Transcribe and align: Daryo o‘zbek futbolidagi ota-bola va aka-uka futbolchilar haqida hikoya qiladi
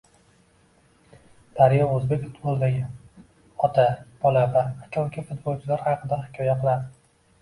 Daryo 1.59 1.89
o‘zbek 1.97 2.23
futbolidagi 2.23 2.81
ota-bola 3.69 4.47
va 4.57 4.65
aka-uka 4.87 5.27
futbolchilar 5.31 5.85
haqida 5.89 6.21
hikoya 6.27 6.61
qiladi 6.65 6.91